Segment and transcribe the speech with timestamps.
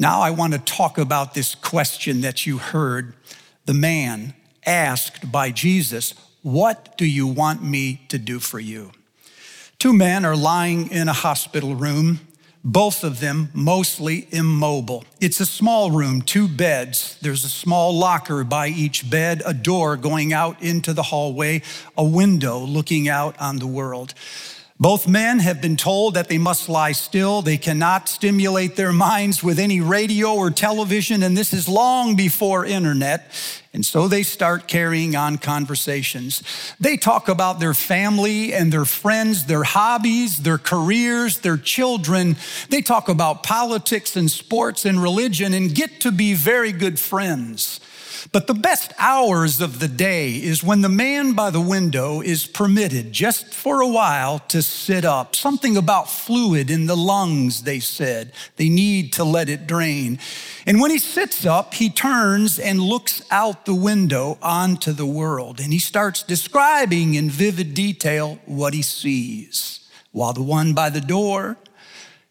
[0.00, 3.14] Now I want to talk about this question that you heard
[3.66, 8.92] the man asked by Jesus, What do you want me to do for you?
[9.80, 12.20] Two men are lying in a hospital room,
[12.62, 15.04] both of them mostly immobile.
[15.20, 17.18] It's a small room, two beds.
[17.20, 21.62] There's a small locker by each bed, a door going out into the hallway,
[21.96, 24.14] a window looking out on the world.
[24.80, 27.42] Both men have been told that they must lie still.
[27.42, 32.64] They cannot stimulate their minds with any radio or television, and this is long before
[32.64, 33.32] internet.
[33.72, 36.44] And so they start carrying on conversations.
[36.78, 42.36] They talk about their family and their friends, their hobbies, their careers, their children.
[42.70, 47.80] They talk about politics and sports and religion and get to be very good friends.
[48.32, 52.46] But the best hours of the day is when the man by the window is
[52.46, 55.36] permitted just for a while to sit up.
[55.36, 58.32] Something about fluid in the lungs, they said.
[58.56, 60.18] They need to let it drain.
[60.66, 65.60] And when he sits up, he turns and looks out the window onto the world.
[65.60, 69.80] And he starts describing in vivid detail what he sees.
[70.12, 71.58] While the one by the door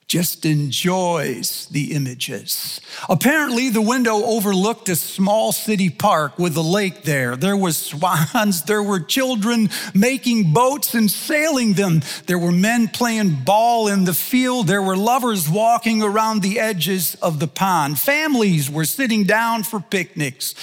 [0.08, 2.80] just enjoys the images.
[3.10, 7.36] Apparently, the window overlooked a small city park with a lake there.
[7.36, 12.02] There was swans, there were children making boats and sailing them.
[12.26, 14.68] There were men playing ball in the field.
[14.68, 18.00] There were lovers walking around the edges of the pond.
[18.00, 20.56] Families were sitting down for picnics.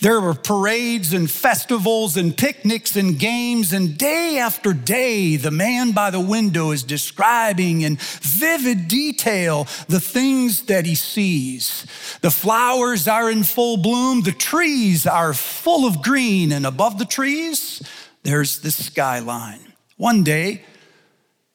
[0.00, 5.92] There were parades and festivals and picnics and games, and day after day, the man
[5.92, 11.84] by the window is describing in vivid detail the things that he sees.
[12.22, 17.04] The flowers are in full bloom, the trees are full of green, and above the
[17.04, 17.82] trees,
[18.22, 19.74] there's the skyline.
[19.98, 20.64] One day,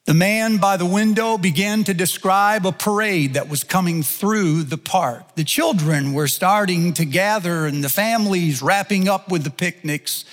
[0.06, 4.78] the man by the window began to describe a parade that was coming through the
[4.78, 5.34] park.
[5.34, 10.23] The children were starting to gather and the families wrapping up with the picnics.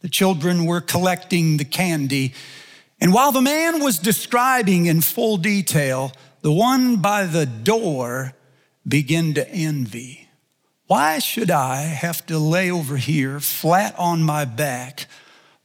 [0.00, 2.32] The children were collecting the candy.
[2.98, 8.32] And while the man was describing in full detail, the one by the door
[8.88, 10.28] began to envy.
[10.86, 15.06] Why should I have to lay over here flat on my back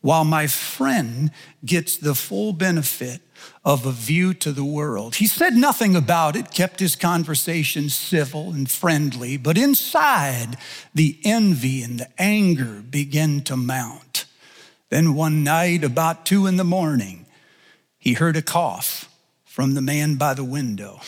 [0.06, 1.32] while my friend
[1.66, 3.22] gets the full benefit
[3.64, 5.16] of a view to the world.
[5.16, 10.58] He said nothing about it, kept his conversation civil and friendly, but inside,
[10.94, 14.26] the envy and the anger began to mount.
[14.90, 17.26] Then one night, about two in the morning,
[17.98, 19.10] he heard a cough
[19.44, 21.02] from the man by the window.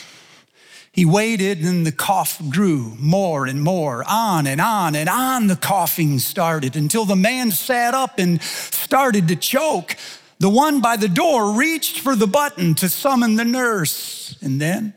[0.97, 4.03] He waited and the cough grew more and more.
[4.07, 9.27] On and on and on the coughing started until the man sat up and started
[9.27, 9.95] to choke.
[10.39, 14.95] The one by the door reached for the button to summon the nurse, and then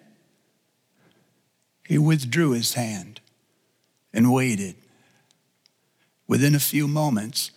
[1.86, 3.20] he withdrew his hand
[4.10, 4.76] and waited.
[6.26, 7.50] Within a few moments,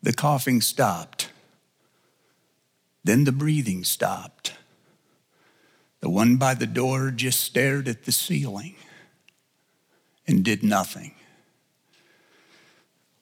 [0.00, 1.28] the coughing stopped.
[3.04, 4.54] Then the breathing stopped.
[6.00, 8.76] The one by the door just stared at the ceiling
[10.26, 11.14] and did nothing.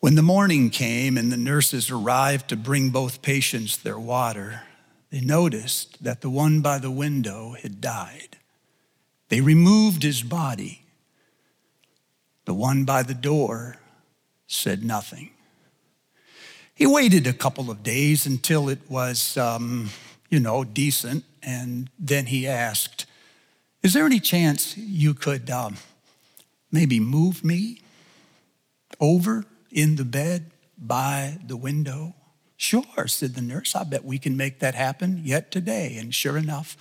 [0.00, 4.62] When the morning came and the nurses arrived to bring both patients their water,
[5.10, 8.36] they noticed that the one by the window had died.
[9.28, 10.82] They removed his body.
[12.44, 13.76] The one by the door
[14.46, 15.30] said nothing.
[16.74, 19.90] He waited a couple of days until it was, um,
[20.28, 23.06] you know, decent, and then he asked,
[23.82, 25.76] Is there any chance you could um,
[26.70, 27.80] maybe move me
[29.00, 32.14] over in the bed by the window?
[32.56, 33.74] Sure, said the nurse.
[33.74, 35.96] I bet we can make that happen yet today.
[35.98, 36.76] And sure enough,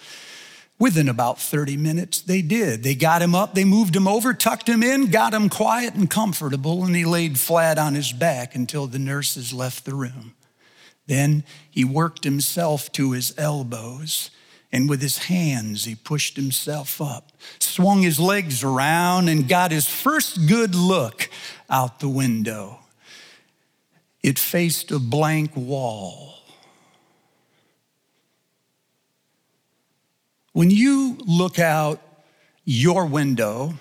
[0.79, 2.83] within about 30 minutes, they did.
[2.83, 6.09] They got him up, they moved him over, tucked him in, got him quiet and
[6.09, 10.35] comfortable, and he laid flat on his back until the nurses left the room.
[11.07, 14.29] Then he worked himself to his elbows
[14.73, 19.87] and with his hands, he pushed himself up, swung his legs around, and got his
[19.87, 21.29] first good look
[21.69, 22.79] out the window.
[24.23, 26.33] It faced a blank wall.
[30.53, 32.01] When you look out
[32.65, 33.75] your window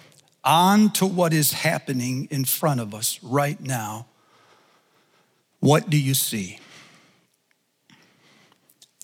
[0.44, 4.06] onto what is happening in front of us right now,
[5.60, 6.58] what do you see?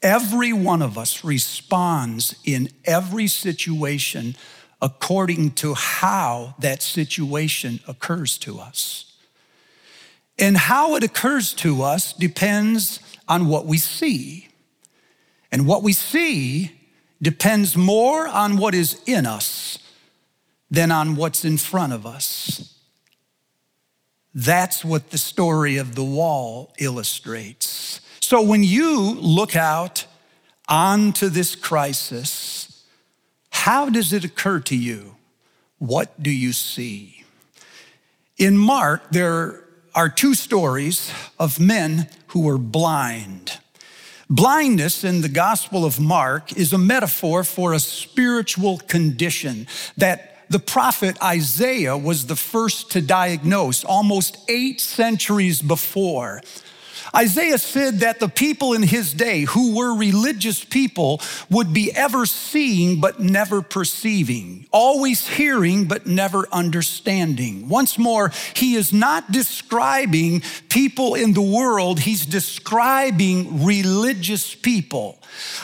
[0.03, 4.37] Every one of us responds in every situation
[4.81, 9.13] according to how that situation occurs to us.
[10.39, 14.49] And how it occurs to us depends on what we see.
[15.51, 16.73] And what we see
[17.21, 19.79] depends more on what is in us
[20.71, 22.75] than on what's in front of us.
[24.33, 28.01] That's what the story of the wall illustrates.
[28.29, 30.05] So when you look out
[30.69, 32.85] onto this crisis,
[33.49, 35.17] how does it occur to you?
[35.79, 37.25] What do you see?
[38.37, 39.65] In Mark, there
[39.95, 43.61] are two stories of men who were blind.
[44.29, 49.67] Blindness in the Gospel of Mark is a metaphor for a spiritual condition
[49.97, 56.43] that the prophet Isaiah was the first to diagnose almost eight centuries before.
[57.15, 61.21] Isaiah said that the people in his day, who were religious people,
[61.51, 67.69] would be ever seeing but never perceiving, always hearing but never understanding.
[67.69, 75.19] Once more, he is not describing people in the world, he's describing religious people.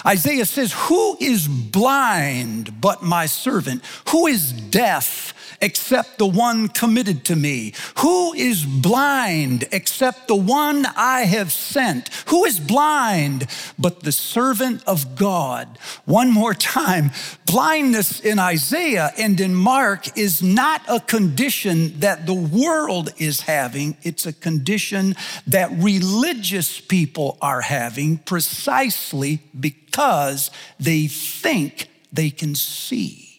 [0.07, 3.83] Isaiah says, Who is blind but my servant?
[4.11, 5.34] Who is deaf?
[5.65, 7.73] Except the one committed to me?
[7.99, 12.11] Who is blind except the one I have sent?
[12.29, 13.47] Who is blind
[13.79, 15.79] but the servant of God?
[16.05, 17.11] One more time
[17.47, 23.97] blindness in Isaiah and in Mark is not a condition that the world is having,
[24.03, 25.15] it's a condition
[25.47, 30.51] that religious people are having precisely because
[30.81, 33.34] they think they can see.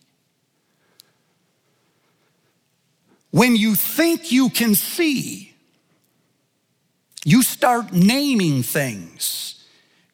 [3.35, 5.53] When you think you can see,
[7.25, 9.61] you start naming things.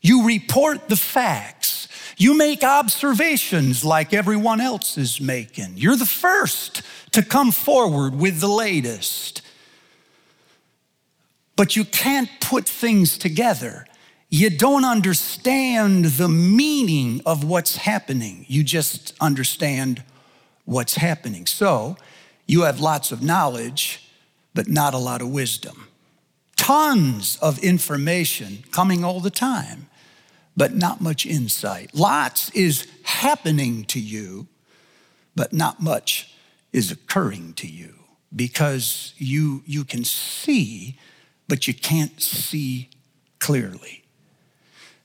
[0.01, 1.87] You report the facts.
[2.17, 5.73] You make observations like everyone else is making.
[5.75, 6.81] You're the first
[7.11, 9.43] to come forward with the latest.
[11.55, 13.85] But you can't put things together.
[14.29, 18.47] You don't understand the meaning of what's happening.
[18.47, 20.01] You just understand
[20.65, 21.45] what's happening.
[21.45, 21.97] So,
[22.47, 24.09] you have lots of knowledge,
[24.53, 25.87] but not a lot of wisdom.
[26.57, 29.87] Tons of information coming all the time,
[30.55, 31.91] but not much insight.
[31.93, 34.47] Lots is happening to you,
[35.35, 36.35] but not much
[36.73, 37.95] is occurring to you
[38.35, 40.97] because you, you can see,
[41.47, 42.89] but you can't see
[43.39, 44.00] clearly.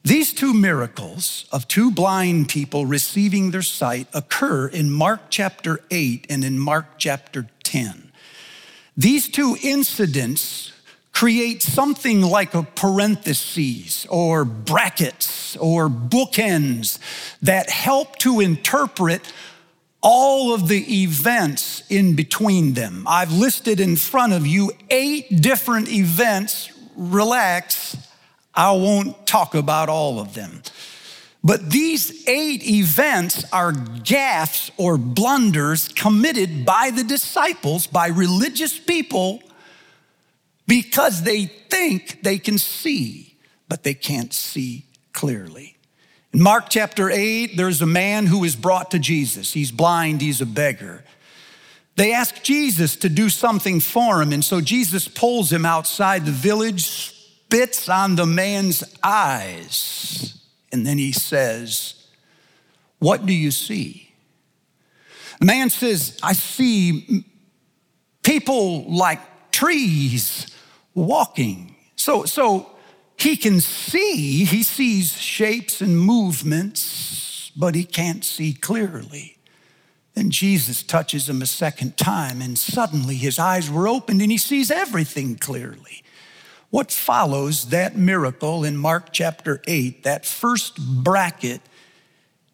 [0.06, 6.28] These two miracles of two blind people receiving their sight occur in Mark chapter 8
[6.30, 8.12] and in Mark chapter 10.
[8.96, 10.72] These two incidents
[11.10, 17.00] create something like a parentheses or brackets or bookends
[17.42, 19.32] that help to interpret
[20.02, 23.04] all of the events in between them.
[23.08, 26.70] I've listed in front of you eight different events.
[26.94, 27.96] Relax,
[28.56, 30.62] I won't talk about all of them.
[31.44, 39.42] But these eight events are gaffes or blunders committed by the disciples, by religious people,
[40.66, 43.36] because they think they can see,
[43.68, 45.76] but they can't see clearly.
[46.32, 49.52] In Mark chapter 8, there's a man who is brought to Jesus.
[49.52, 51.04] He's blind, he's a beggar.
[51.94, 56.32] They ask Jesus to do something for him, and so Jesus pulls him outside the
[56.32, 57.15] village,
[57.46, 60.42] spits on the man's eyes.
[60.72, 62.06] And then he says,
[62.98, 64.12] What do you see?
[65.38, 67.24] The man says, I see
[68.22, 69.20] people like
[69.52, 70.46] trees
[70.94, 71.76] walking.
[71.94, 72.70] So, so
[73.16, 79.36] he can see, he sees shapes and movements, but he can't see clearly.
[80.14, 84.38] Then Jesus touches him a second time, and suddenly his eyes were opened and he
[84.38, 86.02] sees everything clearly.
[86.70, 91.60] What follows that miracle in Mark chapter 8, that first bracket,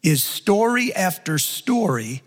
[0.03, 2.21] is story after story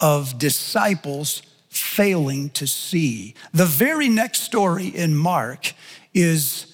[0.00, 3.34] of disciples failing to see.
[3.52, 5.72] The very next story in Mark
[6.12, 6.66] is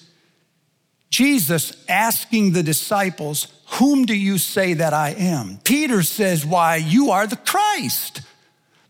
[1.09, 3.47] Jesus asking the disciples,
[3.79, 5.59] Whom do you say that I am?
[5.63, 8.21] Peter says, Why, you are the Christ,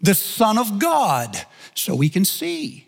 [0.01, 1.37] the Son of God.
[1.75, 2.86] So we can see.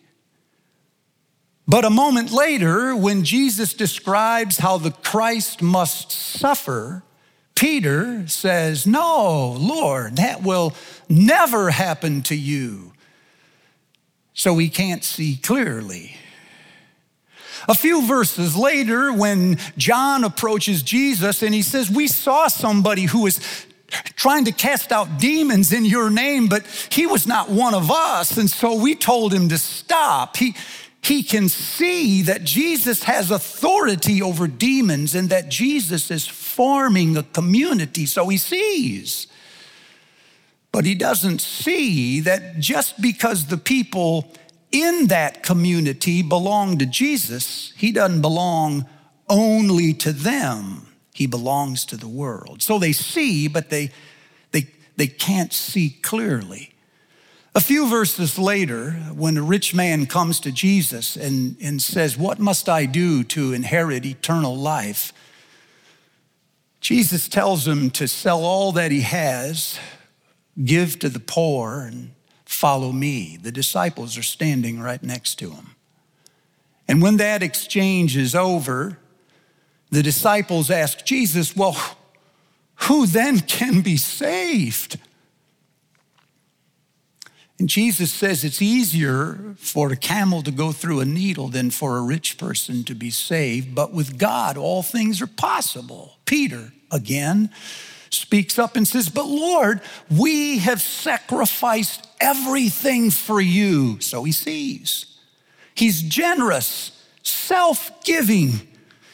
[1.69, 7.03] But a moment later, when Jesus describes how the Christ must suffer,
[7.53, 10.73] Peter says, No, Lord, that will
[11.07, 12.93] never happen to you.
[14.33, 16.15] So he can't see clearly.
[17.67, 23.21] A few verses later, when John approaches Jesus and he says, We saw somebody who
[23.21, 23.39] was
[24.15, 28.37] trying to cast out demons in your name, but he was not one of us.
[28.37, 30.35] And so we told him to stop.
[30.37, 30.55] He,
[31.01, 37.23] he can see that Jesus has authority over demons and that Jesus is forming a
[37.23, 38.05] community.
[38.05, 39.27] So he sees.
[40.71, 44.31] But he doesn't see that just because the people
[44.71, 48.85] in that community belong to Jesus, he doesn't belong
[49.29, 50.87] only to them.
[51.13, 52.61] He belongs to the world.
[52.61, 53.91] So they see, but they,
[54.51, 56.73] they, they can't see clearly.
[57.55, 62.39] A few verses later, when a rich man comes to Jesus and, and says, What
[62.39, 65.11] must I do to inherit eternal life?
[66.79, 69.79] Jesus tells him to sell all that he has,
[70.63, 72.11] give to the poor, and
[72.45, 73.37] follow me.
[73.41, 75.75] The disciples are standing right next to him.
[76.87, 78.97] And when that exchange is over,
[79.89, 81.77] the disciples ask Jesus, Well,
[82.83, 84.99] who then can be saved?
[87.59, 91.97] And Jesus says it's easier for a camel to go through a needle than for
[91.97, 96.17] a rich person to be saved, but with God, all things are possible.
[96.25, 97.49] Peter, again,
[98.09, 103.99] speaks up and says, But Lord, we have sacrificed everything for you.
[103.99, 105.17] So he sees.
[105.75, 106.91] He's generous,
[107.23, 108.61] self giving,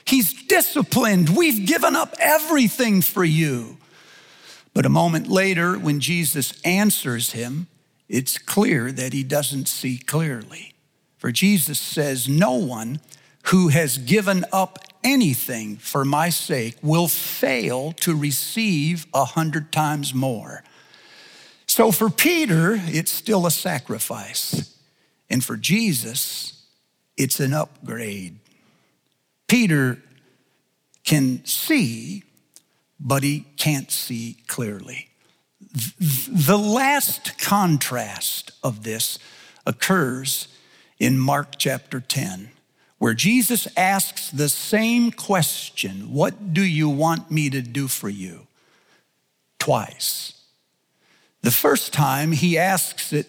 [0.06, 1.30] he's disciplined.
[1.30, 3.78] We've given up everything for you.
[4.76, 7.68] But a moment later, when Jesus answers him,
[8.08, 10.74] it's clear that he doesn't see clearly.
[11.18, 13.00] For Jesus says, No one
[13.46, 20.14] who has given up anything for my sake will fail to receive a hundred times
[20.14, 20.64] more.
[21.68, 24.76] So for Peter, it's still a sacrifice.
[25.30, 26.64] And for Jesus,
[27.18, 28.38] it's an upgrade.
[29.48, 30.00] Peter
[31.04, 32.24] can see,
[33.00, 35.10] but he can't see clearly.
[35.76, 39.20] The last contrast of this
[39.66, 40.48] occurs
[41.00, 42.50] in Mark chapter 10,
[42.98, 48.48] where Jesus asks the same question What do you want me to do for you?
[49.60, 50.42] Twice.
[51.42, 53.28] The first time he asks it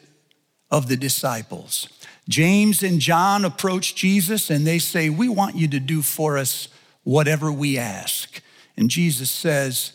[0.71, 1.89] of the disciples.
[2.29, 6.69] James and John approach Jesus and they say, We want you to do for us
[7.03, 8.41] whatever we ask.
[8.77, 9.93] And Jesus says,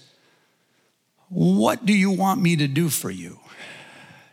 [1.32, 3.40] what do you want me to do for you?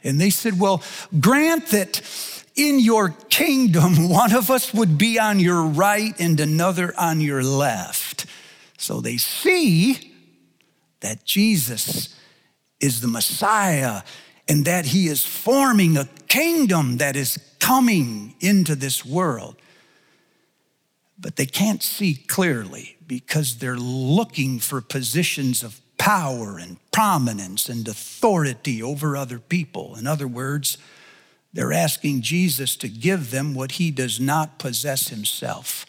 [0.02, 0.82] And they said, Well,
[1.20, 2.02] grant that
[2.56, 7.42] in your kingdom, one of us would be on your right and another on your
[7.42, 8.26] left.
[8.76, 10.12] So they see
[11.00, 12.16] that Jesus
[12.80, 14.02] is the Messiah
[14.48, 19.56] and that he is forming a kingdom that is coming into this world.
[21.18, 27.86] But they can't see clearly because they're looking for positions of power and prominence and
[27.86, 29.96] authority over other people.
[29.96, 30.78] In other words,
[31.52, 35.86] they're asking Jesus to give them what he does not possess himself.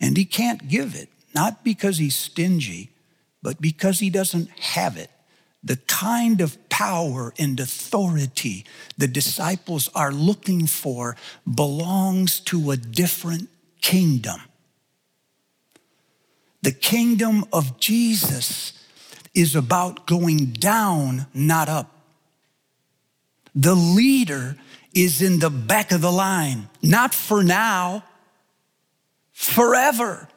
[0.00, 2.90] And he can't give it, not because he's stingy,
[3.42, 5.10] but because he doesn't have it.
[5.62, 8.66] The kind of power and authority
[8.98, 11.16] the disciples are looking for
[11.52, 13.48] belongs to a different
[13.80, 14.40] kingdom.
[16.62, 18.72] The kingdom of Jesus
[19.34, 21.90] is about going down, not up.
[23.54, 24.56] The leader
[24.94, 28.04] is in the back of the line, not for now,
[29.32, 30.28] forever.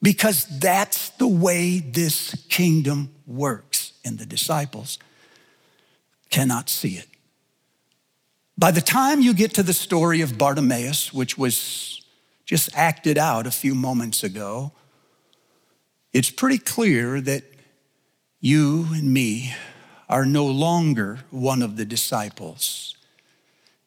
[0.00, 4.98] Because that's the way this kingdom works, and the disciples
[6.30, 7.06] cannot see it.
[8.58, 12.02] By the time you get to the story of Bartimaeus, which was
[12.44, 14.72] just acted out a few moments ago,
[16.12, 17.44] it's pretty clear that
[18.42, 19.54] you and me
[20.08, 22.96] are no longer one of the disciples.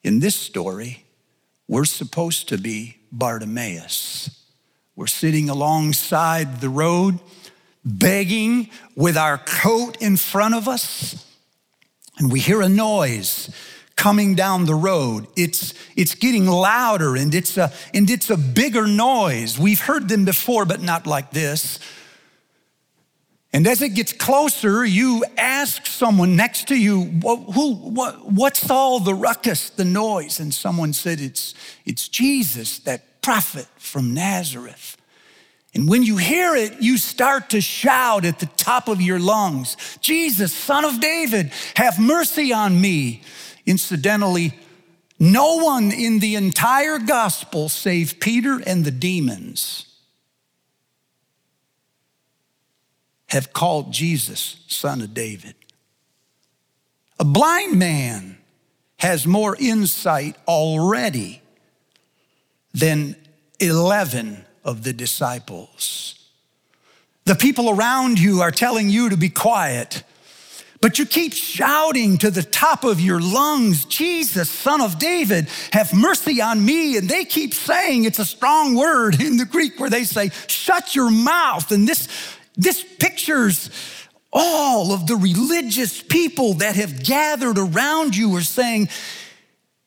[0.01, 1.03] In this story,
[1.67, 4.29] we're supposed to be Bartimaeus.
[4.95, 7.19] We're sitting alongside the road,
[7.83, 11.29] begging with our coat in front of us,
[12.17, 13.53] and we hear a noise
[13.97, 15.27] coming down the road.
[15.35, 19.59] It's, it's getting louder and it's, a, and it's a bigger noise.
[19.59, 21.79] We've heard them before, but not like this.
[23.55, 29.00] And as it gets closer, you ask someone next to you, who, what, what's all
[29.00, 30.41] the ruckus, the noise?
[30.41, 31.53] And someone said, it's,
[31.85, 34.97] it's Jesus, that prophet from Nazareth.
[35.74, 39.77] And when you hear it, you start to shout at the top of your lungs,
[40.01, 43.21] Jesus, son of David, have mercy on me.
[43.65, 44.53] Incidentally,
[45.17, 49.85] no one in the entire gospel save Peter and the demons
[53.27, 55.55] have called Jesus son of David.
[57.20, 58.38] A blind man
[58.98, 61.41] has more insight already
[62.74, 63.15] than
[63.60, 66.29] 11 of the disciples.
[67.25, 70.03] The people around you are telling you to be quiet,
[70.86, 75.91] But you keep shouting to the top of your lungs, Jesus, son of David, have
[75.96, 76.96] mercy on me.
[76.98, 80.96] And they keep saying, it's a strong word in the Greek where they say, shut
[80.96, 81.72] your mouth.
[81.72, 82.08] And this,
[82.57, 83.69] this pictures
[84.31, 88.89] all of the religious people that have gathered around you are saying,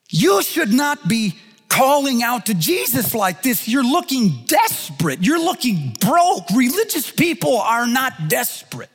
[0.08, 1.37] you should not be
[1.68, 3.68] calling out to Jesus like this.
[3.68, 5.22] You're looking desperate.
[5.22, 6.48] You're looking broke.
[6.50, 8.88] Religious people are not desperate.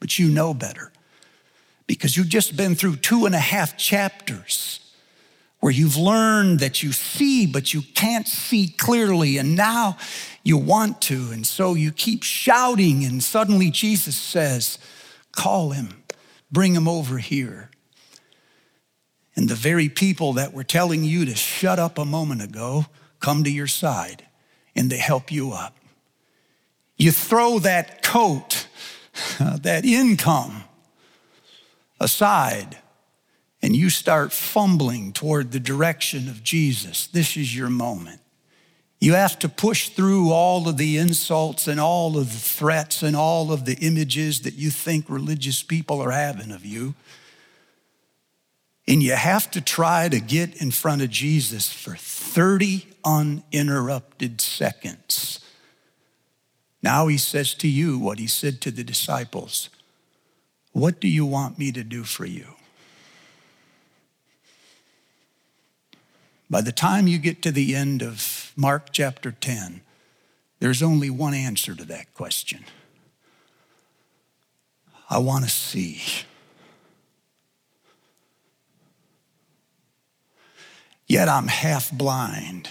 [0.00, 0.90] But you know better
[1.86, 4.80] because you've just been through two and a half chapters
[5.64, 9.38] where you've learned that you see, but you can't see clearly.
[9.38, 9.96] And now
[10.42, 11.30] you want to.
[11.32, 13.02] And so you keep shouting.
[13.02, 14.78] And suddenly Jesus says,
[15.32, 16.04] Call him,
[16.52, 17.70] bring him over here.
[19.34, 22.84] And the very people that were telling you to shut up a moment ago
[23.20, 24.26] come to your side
[24.76, 25.78] and they help you up.
[26.98, 28.68] You throw that coat,
[29.40, 30.64] that income
[31.98, 32.76] aside,
[33.64, 37.06] and you start fumbling toward the direction of Jesus.
[37.06, 38.20] This is your moment.
[39.00, 43.16] You have to push through all of the insults and all of the threats and
[43.16, 46.94] all of the images that you think religious people are having of you.
[48.86, 55.40] And you have to try to get in front of Jesus for 30 uninterrupted seconds.
[56.82, 59.70] Now he says to you what he said to the disciples
[60.72, 62.56] What do you want me to do for you?
[66.54, 69.80] By the time you get to the end of Mark chapter 10,
[70.60, 72.64] there's only one answer to that question.
[75.10, 76.00] I want to see.
[81.08, 82.68] Yet I'm half blind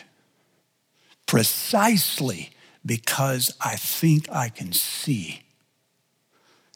[1.25, 2.51] precisely
[2.85, 5.41] because I think I can see.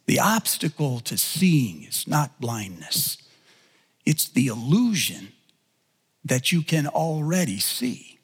[0.07, 3.17] The obstacle to seeing is not blindness,
[4.05, 5.29] it's the illusion
[6.27, 8.19] that you can already see.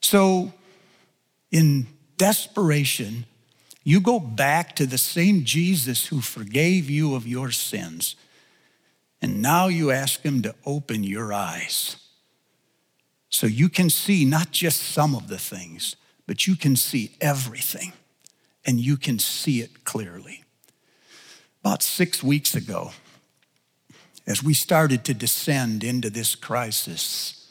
[0.00, 0.52] So,
[1.50, 3.26] in desperation,
[3.82, 8.16] you go back to the same Jesus who forgave you of your sins
[9.22, 11.96] and now you ask Him to open your eyes
[13.28, 15.96] so you can see not just some of the things,
[16.26, 17.92] but you can see everything
[18.64, 20.44] and you can see it clearly.
[21.60, 22.92] About six weeks ago,
[24.26, 27.50] as we started to descend into this crisis,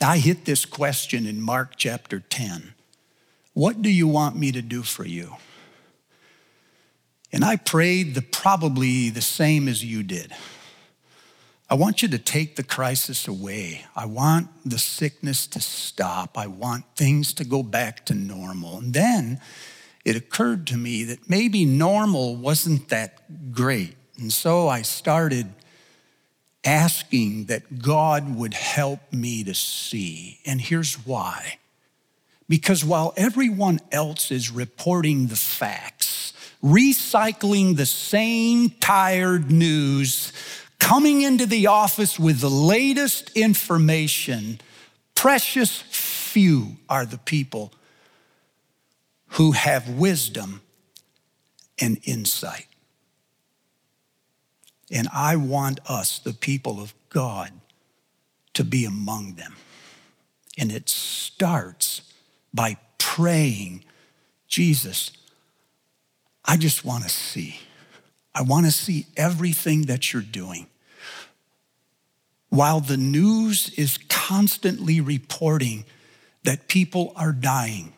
[0.00, 2.74] I hit this question in Mark chapter 10
[3.54, 5.36] What do you want me to do for you?
[7.32, 10.32] And I prayed the, probably the same as you did.
[11.68, 13.84] I want you to take the crisis away.
[13.96, 16.38] I want the sickness to stop.
[16.38, 18.78] I want things to go back to normal.
[18.78, 19.40] And then
[20.04, 23.96] it occurred to me that maybe normal wasn't that great.
[24.16, 25.52] And so I started
[26.66, 30.40] asking that God would help me to see.
[30.44, 31.58] And here's why.
[32.48, 40.32] Because while everyone else is reporting the facts, recycling the same tired news,
[40.78, 44.60] coming into the office with the latest information,
[45.14, 47.72] precious few are the people
[49.30, 50.60] who have wisdom
[51.80, 52.66] and insight.
[54.90, 57.52] And I want us, the people of God,
[58.54, 59.56] to be among them.
[60.56, 62.02] And it starts
[62.54, 63.84] by praying,
[64.48, 65.10] Jesus,
[66.44, 67.60] I just want to see.
[68.34, 70.68] I want to see everything that you're doing.
[72.48, 75.84] While the news is constantly reporting
[76.44, 77.92] that people are dying,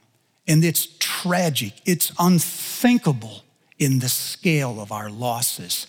[0.47, 3.45] and it's tragic, it's unthinkable
[3.79, 5.87] in the scale of our losses.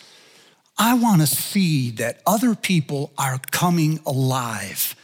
[0.81, 4.95] I want to see that other people are coming alive.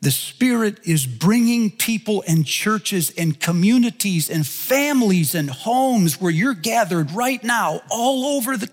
[0.00, 6.54] The Spirit is bringing people and churches and communities and families and homes where you're
[6.54, 8.70] gathered right now, all over the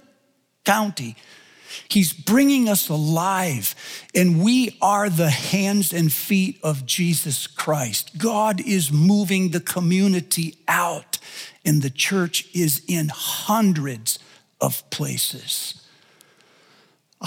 [0.64, 1.16] county.
[1.88, 3.74] He's bringing us alive,
[4.14, 8.18] and we are the hands and feet of Jesus Christ.
[8.20, 11.18] God is moving the community out,
[11.66, 14.20] and the church is in hundreds
[14.60, 15.82] of places.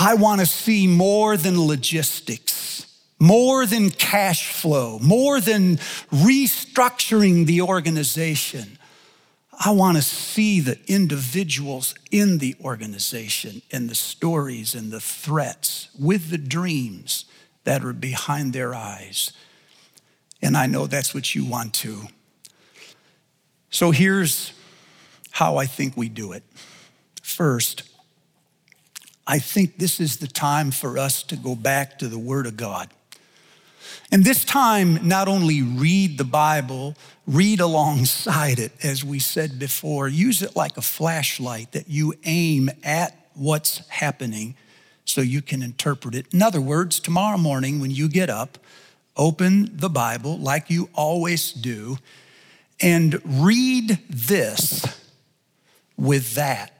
[0.04, 2.84] I want to see more than logistics,
[3.18, 5.76] more than cash flow, more than
[6.12, 8.76] restructuring the organization.
[9.58, 15.88] I want to see the individuals in the organization and the stories and the threats
[15.98, 17.24] with the dreams
[17.64, 19.32] that are behind their eyes.
[20.42, 22.02] And I know that's what you want to.
[23.70, 24.52] So here's
[25.30, 26.42] how I think we do it.
[27.22, 27.84] First,
[29.26, 32.56] I think this is the time for us to go back to the Word of
[32.56, 32.90] God.
[34.12, 36.94] And this time, not only read the Bible,
[37.26, 42.70] read alongside it, as we said before, use it like a flashlight that you aim
[42.82, 44.54] at what's happening
[45.04, 46.32] so you can interpret it.
[46.32, 48.58] In other words, tomorrow morning when you get up,
[49.16, 51.98] open the Bible like you always do
[52.80, 54.84] and read this
[55.96, 56.72] with that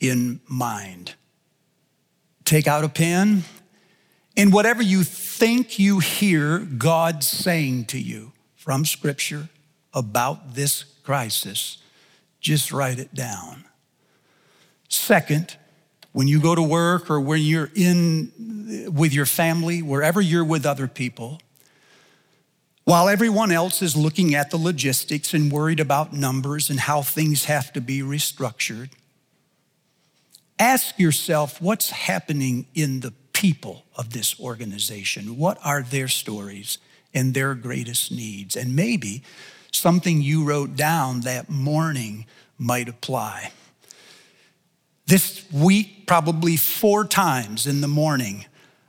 [0.00, 1.14] in mind.
[2.48, 3.44] Take out a pen,
[4.34, 9.50] and whatever you think you hear God saying to you from Scripture
[9.92, 11.76] about this crisis,
[12.40, 13.66] just write it down.
[14.88, 15.58] Second,
[16.12, 20.64] when you go to work or when you're in with your family, wherever you're with
[20.64, 21.42] other people,
[22.84, 27.44] while everyone else is looking at the logistics and worried about numbers and how things
[27.44, 28.88] have to be restructured,
[30.58, 35.36] ask yourself what's happening in the people of this organization.
[35.36, 36.78] What are their stories
[37.14, 38.56] and their greatest needs?
[38.56, 39.22] And maybe
[39.72, 42.26] something you wrote down that morning
[42.58, 43.52] might apply.
[45.06, 48.44] This week, probably four times in the morning,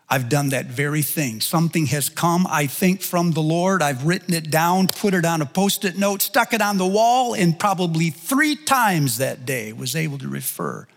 [0.09, 1.39] I've done that very thing.
[1.39, 3.83] Something has come, I think, from the Lord.
[3.83, 6.87] I've written it down, put it on a post it note, stuck it on the
[6.87, 10.87] wall, and probably three times that day was able to refer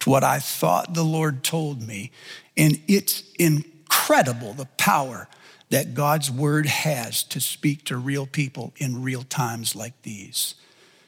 [0.00, 2.10] to what I thought the Lord told me.
[2.56, 5.28] And it's incredible the power
[5.70, 10.54] that God's word has to speak to real people in real times like these.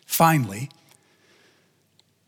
[0.06, 0.70] Finally,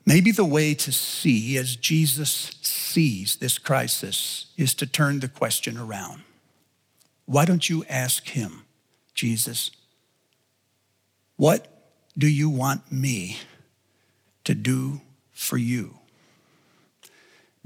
[0.08, 5.76] Maybe the way to see as Jesus sees this crisis is to turn the question
[5.76, 6.22] around.
[7.26, 8.64] Why don't you ask him,
[9.12, 9.70] Jesus,
[11.36, 11.68] what
[12.16, 13.36] do you want me
[14.44, 15.97] to do for you?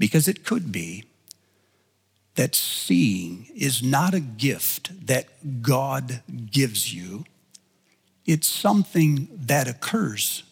[0.03, 1.05] Because it could be
[2.35, 7.23] that seeing is not a gift that God gives you,
[8.25, 10.43] it's something that occurs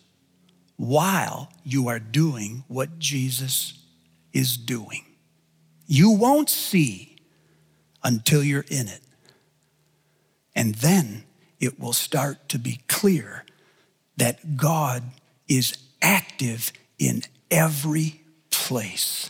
[0.78, 3.78] while you are doing what Jesus
[4.32, 5.04] is doing.
[5.86, 7.18] You won't see
[8.06, 9.02] until you're in it.
[10.56, 11.26] And then
[11.60, 13.44] it will start to be clear
[14.16, 15.04] that God
[15.50, 19.30] is active in every place.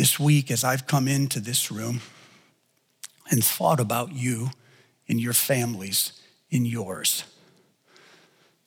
[0.00, 2.00] This week, as I've come into this room
[3.30, 4.48] and thought about you
[5.06, 7.24] and your families in yours,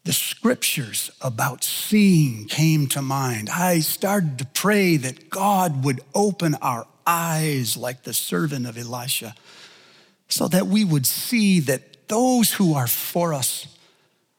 [0.03, 3.49] the scriptures about seeing came to mind.
[3.49, 9.33] I started to pray that God would open our eyes like the servant of Elisha
[10.29, 13.75] so that we would see that those who are for us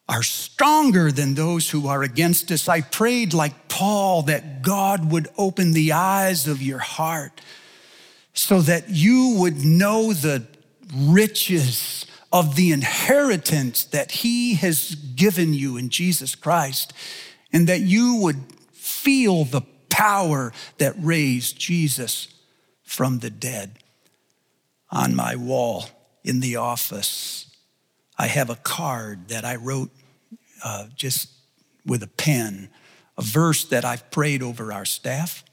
[0.08, 2.68] are stronger than those who are against us.
[2.68, 7.40] I prayed like Paul that God would open the eyes of your heart
[8.34, 10.46] so that you would know the
[10.94, 16.92] riches of the inheritance that He has given you in Jesus Christ,
[17.52, 22.26] and that you would feel the power that raised Jesus
[22.82, 23.78] from the dead.
[24.90, 25.86] On my wall
[26.24, 27.53] in the office,
[28.18, 29.90] I have a card that I wrote
[30.62, 31.30] uh, just
[31.84, 32.68] with a pen,
[33.18, 35.44] a verse that I've prayed over our staff,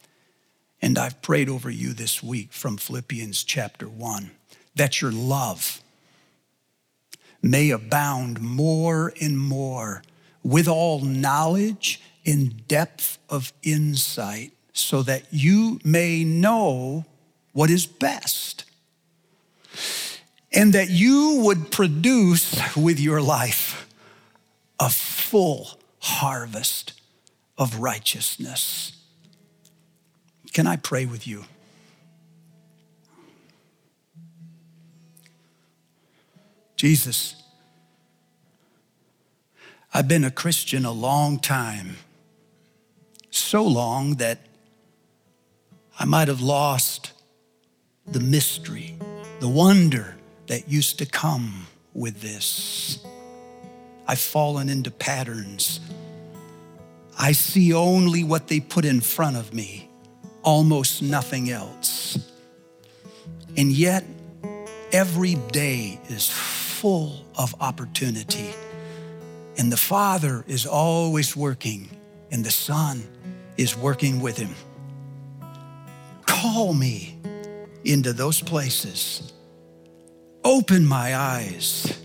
[0.82, 4.32] and I've prayed over you this week from Philippians chapter 1
[4.76, 5.82] that your love
[7.42, 10.04] may abound more and more
[10.44, 17.06] with all knowledge and depth of insight, so that you may know
[17.52, 18.64] what is best,
[20.54, 23.88] and that you would produce with your life
[24.80, 26.94] a full harvest
[27.58, 28.94] of righteousness.
[30.54, 31.46] Can I pray with you?
[36.76, 37.36] Jesus,
[39.94, 41.98] I've been a Christian a long time,
[43.30, 44.40] so long that
[46.00, 47.12] I might have lost
[48.08, 48.96] the mystery,
[49.40, 50.16] the wonder
[50.52, 53.00] that used to come with this.
[54.06, 55.80] I've fallen into patterns.
[57.18, 59.90] I see only what they put in front of me,
[60.44, 62.18] almost nothing else.
[63.56, 64.04] And yet,
[64.92, 68.54] every day is full of opportunity.
[69.58, 71.90] And the Father is always working,
[72.30, 73.04] and the Son
[73.56, 74.54] is working with him.
[76.26, 77.18] Call me
[77.86, 79.32] into those places.
[80.44, 82.00] Open my eyes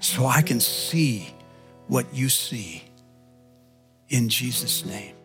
[0.00, 1.34] so I can see
[1.86, 2.84] what you see.
[4.08, 5.17] in Jesus' name.